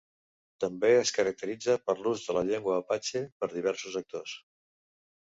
[0.63, 4.35] També es caracteritza per l'ús de la llengua apatxe per diversos actors.